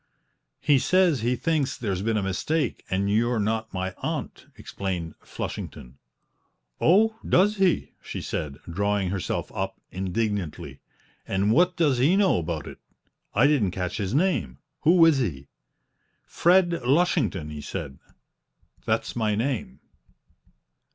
[0.61, 5.99] "He says he thinks there's been a mistake, and you're not my aunt," explained Flushington.
[6.79, 10.79] "Oh, does he?" she said, drawing herself up indignantly.
[11.27, 12.79] "And what does he know about it?
[13.35, 15.49] I didn't catch his name who is he?"
[16.25, 17.99] "Fred Lushington," he said;
[18.87, 19.81] "that's my name."